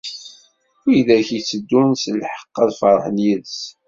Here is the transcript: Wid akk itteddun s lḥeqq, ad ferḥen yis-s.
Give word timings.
Wid 0.83 1.07
akk 1.17 1.29
itteddun 1.37 1.89
s 2.03 2.03
lḥeqq, 2.21 2.53
ad 2.63 2.71
ferḥen 2.79 3.17
yis-s. 3.25 3.59